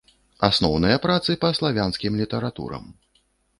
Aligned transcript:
Асноўныя 0.47 0.97
працы 1.03 1.35
па 1.45 1.53
славянскім 1.59 2.19
літаратурам. 2.25 2.83